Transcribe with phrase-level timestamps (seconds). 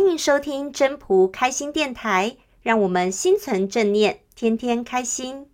[0.00, 5.46] 欢迎收听真仆开心电台，让我们心存正念，天天开心。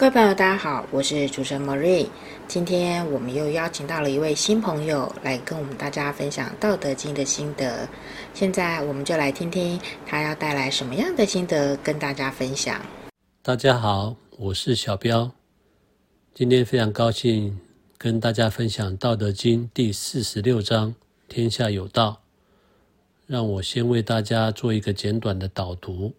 [0.00, 2.08] 各位朋友，大家好，我是主持人 Marie。
[2.48, 7.86] 今天我们又邀请到了一位新朋友来跟我们大家分享《道德经》的心得。
[8.32, 12.80] 现在我们就来听听他要带来什么样的心得跟大家分享。
[13.42, 15.30] 大家好，我是小彪。
[16.32, 17.60] 今天非常高兴
[17.98, 20.94] 跟大家分享《道德经》第四十六章
[21.28, 22.22] “天下有道”。
[23.28, 26.14] 让我先为大家做一个简短的导读。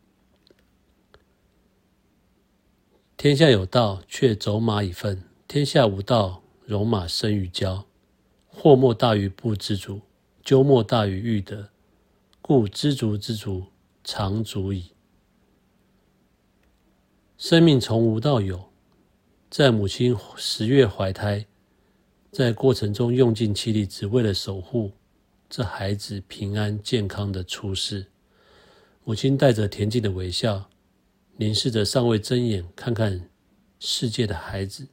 [3.22, 5.16] 天下有道，却走马以粪；
[5.48, 7.86] 天下无道，戎马生于郊。
[8.48, 10.02] 祸莫大于不知足，
[10.44, 11.70] 咎莫大于欲得。
[12.42, 13.66] 故知足之足，
[14.04, 14.94] 常足矣。
[17.38, 18.72] 生命从无到有，
[19.52, 21.46] 在母亲十月怀胎，
[22.32, 24.94] 在过程中用尽气力，只为了守护
[25.48, 28.08] 这孩子平安健康的出世。
[29.04, 30.71] 母亲带着恬静的微笑。
[31.42, 33.28] 凝视着尚未睁眼看看
[33.80, 34.88] 世界的孩子，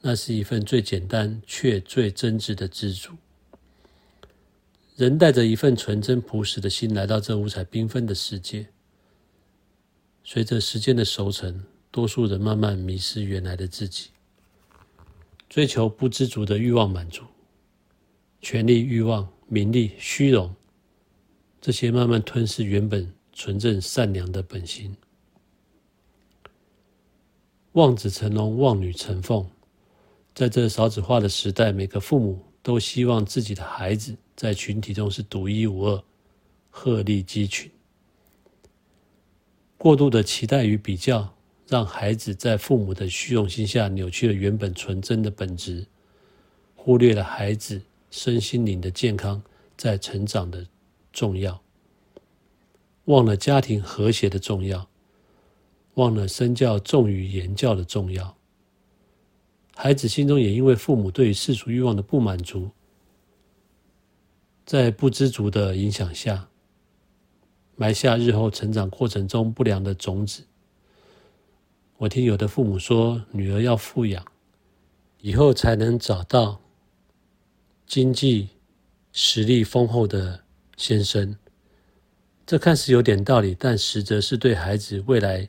[0.00, 3.10] 那是一份最简单却最真挚的知足。
[4.94, 8.68] 人带着一份纯真朴实的心来到这五彩缤纷的世界，
[10.22, 14.10] 随着时间的熟成，多数人慢慢迷失原来的自己，
[15.48, 17.24] 追求不知足的欲望满足，
[18.40, 20.54] 权力欲望、名利、虚荣，
[21.60, 24.96] 这些慢慢吞噬原本纯正善良的本心。
[27.76, 29.46] 望子成龙，望女成凤。
[30.34, 36.02] 在这少子化的时代，每个父母都希望自己的孩子在群体中是独一无二、
[36.70, 37.70] 鹤立鸡群。
[39.76, 41.34] 过度的期待与比较，
[41.68, 45.86] 让孩子在父母的虚荣心下扭曲了原本纯真的本质，
[46.74, 49.42] 忽略了孩子身心灵的健康
[49.76, 50.66] 在成长的
[51.12, 51.60] 重要，
[53.04, 54.88] 忘了家庭和谐的重要。
[55.96, 58.36] 忘了身教重于言教的重要，
[59.74, 62.70] 孩子心中也因为父母对世俗欲望的不满足，
[64.64, 66.48] 在不知足的影响下，
[67.76, 70.44] 埋下日后成长过程中不良的种子。
[71.96, 74.22] 我听有的父母说，女儿要富养，
[75.22, 76.60] 以后才能找到
[77.86, 78.50] 经济
[79.12, 80.44] 实力丰厚的
[80.76, 81.34] 先生。
[82.44, 85.48] 这看似有点道理，但实则是对孩子未来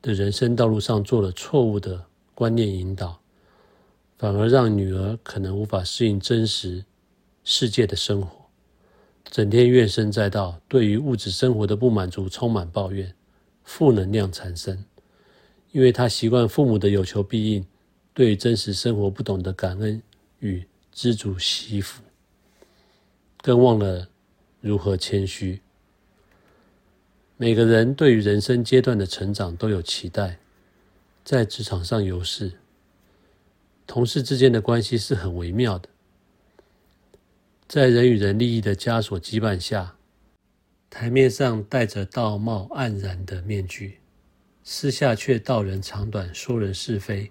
[0.00, 3.20] 的人生道路上做了错误的观念引导，
[4.18, 6.84] 反而让女儿可能无法适应真实
[7.42, 8.46] 世界的生活，
[9.24, 13.14] 整天怨声载道，对于物质生活的不满足充满抱怨，
[13.64, 14.84] 负能量产生。
[15.72, 17.66] 因为她习惯父母的有求必应，
[18.14, 20.02] 对于真实生活不懂得感恩
[20.38, 22.02] 与知足惜福，
[23.42, 24.08] 更忘了
[24.60, 25.60] 如何谦虚。
[27.38, 30.38] 每个人对于人生阶段的成长都有期待，
[31.22, 32.52] 在职场上有事，
[33.86, 35.86] 同事之间的关系是很微妙的，
[37.68, 39.96] 在人与人利益的枷锁羁绊下，
[40.88, 43.98] 台面上戴着道貌岸然的面具，
[44.64, 47.30] 私下却道人长短，说人是非，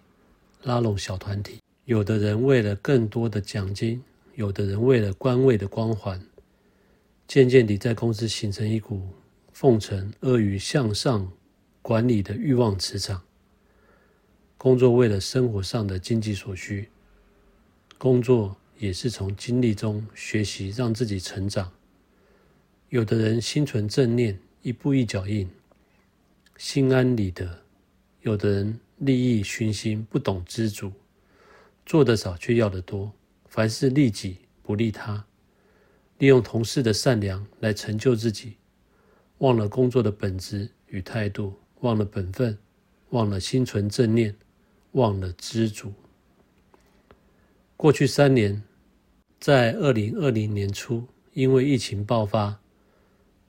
[0.61, 1.57] 拉拢小团体。
[1.85, 4.03] 有的人为了更多的奖金，
[4.35, 6.21] 有的人为了官位的光环，
[7.27, 9.01] 渐渐地在公司形成一股。
[9.55, 11.31] 奉承阿谀向上
[11.81, 13.23] 管理的欲望磁场，
[14.57, 16.89] 工作为了生活上的经济所需，
[17.97, 21.71] 工作也是从经历中学习让自己成长。
[22.89, 25.49] 有的人心存正念，一步一脚印，
[26.57, 27.47] 心安理得；
[28.23, 30.91] 有的人利益熏心，不懂知足，
[31.85, 33.09] 做得少却要得多，
[33.47, 35.25] 凡事利己不利他，
[36.17, 38.57] 利用同事的善良来成就自己。
[39.39, 42.57] 忘了工作的本质与态度，忘了本分，
[43.09, 44.33] 忘了心存正念，
[44.93, 45.91] 忘了知足。
[47.75, 48.63] 过去三年，
[49.39, 52.57] 在二零二零年初，因为疫情爆发，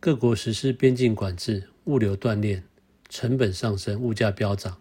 [0.01, 2.65] 各国实施边境管制，物流断链，
[3.09, 4.77] 成本上升，物价飙涨，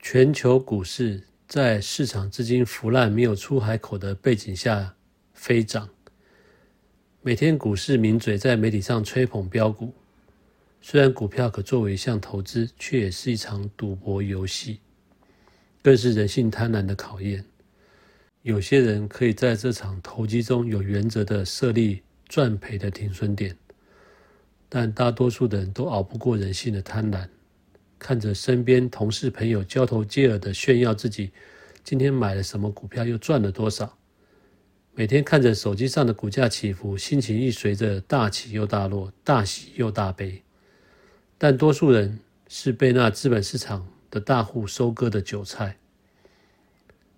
[0.00, 4.94] 全球股市在市场资金腐烂、没有出海口的背景下
[5.32, 5.88] 飞涨。
[7.22, 9.94] 每天股市名嘴在媒体上吹捧飙股。
[10.82, 14.80] 虽然股票可作为一项投资，却也是一场赌博游戏，
[15.82, 17.44] 更是人性贪婪的考验。
[18.42, 23.54] 有些人可以在这场投机中有原则的设立赚赔的停损点，
[24.70, 27.28] 但大多数的人都熬不过人性的贪婪，
[27.98, 31.30] 看着身边同事朋友交头接耳的炫耀自己
[31.84, 33.98] 今天买了什么股票又赚了多少，
[34.94, 40.42] 每天看着手机上的股价起伏，心情亦随着大起又大落，大喜又大悲。
[41.42, 45.78] 但多数人是被那资本市场的大户收割的韭菜，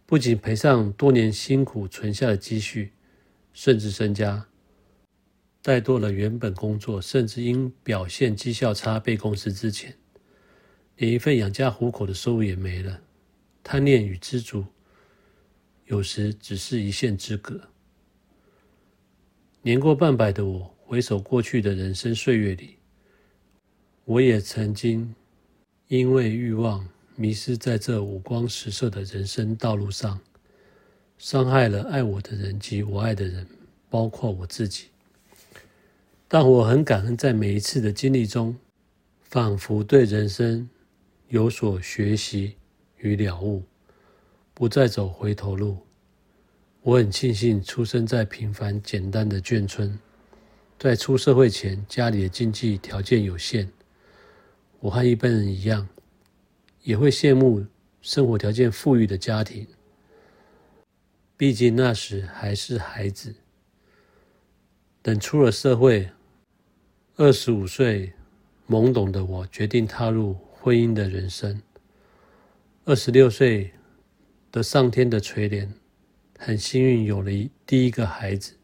[0.06, 2.92] 不仅赔上多年辛苦存下的积蓄，
[3.52, 4.46] 甚至身家。
[5.60, 9.94] 怠惰了原本工作，甚至因表现绩效差被公司资遣，
[10.98, 13.00] 连一份养家糊口的收入也没了。
[13.64, 14.64] 贪念与知足，
[15.86, 17.60] 有时只是一线之隔。
[19.62, 22.76] 年过半百的我，回首过去的人生岁月里，
[24.04, 25.14] 我也曾经
[25.86, 30.18] 因为欲望迷失在这五光十色的人生道路上，
[31.18, 33.46] 伤害了爱我的人及我爱的人，
[33.88, 34.86] 包括我自己。
[36.26, 38.56] 但我很感恩，在每一次的经历中，
[39.20, 40.68] 仿佛对人生
[41.28, 42.56] 有所学习
[42.96, 43.62] 与了悟，
[44.52, 45.78] 不再走回头路。
[46.80, 49.96] 我很庆幸出生在平凡简单的眷村，
[50.76, 53.70] 在出社会前，家里的经济条件有限。
[54.82, 55.88] 我和一般人一样，
[56.82, 57.64] 也会羡慕
[58.00, 59.64] 生活条件富裕的家庭，
[61.36, 63.32] 毕竟那时还是孩子。
[65.00, 66.10] 等出了社会，
[67.14, 68.12] 二十五岁，
[68.68, 71.62] 懵懂的我决定踏入婚姻的人生。
[72.84, 73.70] 二十六岁
[74.50, 75.68] 的上天的垂怜，
[76.36, 78.56] 很幸运有了一第一个孩子。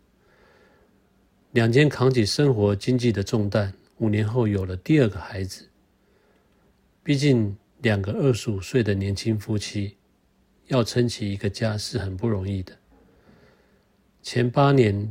[1.52, 5.67] 两肩扛起生活经济的重担，五年后有了第二个孩子。
[7.08, 9.96] 毕竟两个二十五岁的年轻夫妻
[10.66, 12.76] 要撑起一个家是很不容易的。
[14.22, 15.10] 前八年。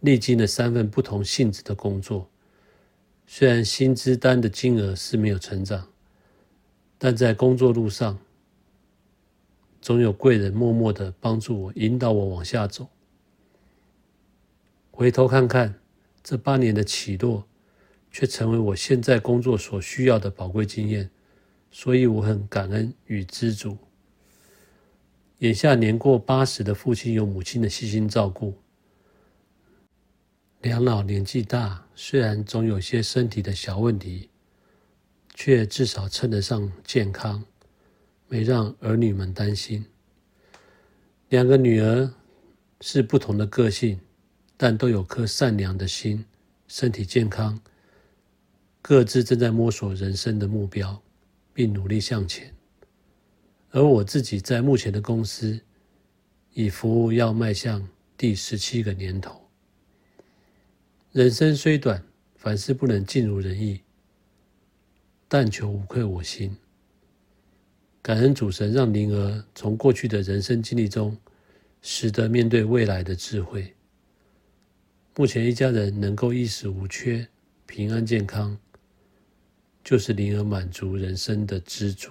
[0.00, 2.28] 历经了三份不同性质的工作，
[3.24, 5.88] 虽然薪资单的金额是没有成长，
[6.98, 8.18] 但在工作路上，
[9.80, 12.88] 总有贵人默默的帮助我，引导我往下走。
[14.90, 15.80] 回头看看
[16.22, 17.46] 这八年的起落，
[18.12, 21.10] 却成为我现在工作所需要的宝贵经验，
[21.70, 23.76] 所以我很感恩与知足。
[25.38, 28.54] 眼下年过八十的父亲有母亲的细心照顾。
[30.60, 34.28] 两老年纪大，虽然总有些身体的小问题，
[35.34, 37.42] 却至少称得上健康，
[38.28, 39.84] 没让儿女们担心。
[41.30, 42.12] 两个女儿
[42.80, 43.98] 是不同的个性，
[44.56, 46.24] 但都有颗善良的心，
[46.68, 47.60] 身体健康，
[48.82, 51.00] 各自正在摸索人生的目标，
[51.54, 52.52] 并努力向前。
[53.70, 55.60] 而我自己在目前的公司，
[56.52, 57.88] 已服务要迈向
[58.18, 59.48] 第十七个年头。
[61.12, 62.02] 人生虽短，
[62.34, 63.80] 凡事不能尽如人意，
[65.28, 66.56] 但求无愧我心。
[68.02, 71.16] 感恩主神让灵儿从过去的人生经历中，
[71.82, 73.72] 识得面对未来的智慧。
[75.14, 77.28] 目前一家人能够衣食无缺、
[77.64, 78.58] 平安健康，
[79.84, 82.10] 就是灵儿满足人生的知足。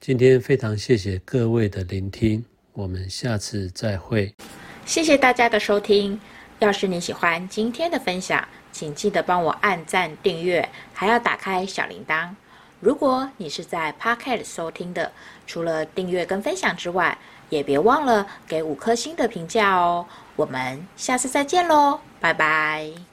[0.00, 4.34] 今天非常谢谢各位的聆听，我们下次再会。
[4.84, 6.20] 谢谢大家的收听。
[6.58, 12.30] 要是你喜欢今天的分享，请记得帮我按赞、订阅，还要打开小铃铛。
[12.78, 15.10] 如果你是在 Pocket 收听的，
[15.46, 17.16] 除了订阅跟分享之外，
[17.48, 20.06] 也别忘了给五颗星的评价哦。
[20.34, 23.11] 我们下次再见喽，拜拜。